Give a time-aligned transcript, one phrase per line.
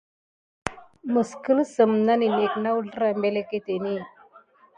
[1.11, 3.95] Mi kəpsen melmukdi mulmuk na əzlrah na əsva məleketen di.